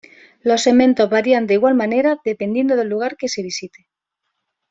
Los 0.41 0.63
segmentos 0.63 1.11
varían 1.11 1.45
de 1.45 1.53
igual 1.53 1.75
manera, 1.75 2.17
dependiendo 2.25 2.75
del 2.75 2.89
lugar 2.89 3.17
que 3.17 3.29
se 3.29 3.43
visite. 3.43 3.85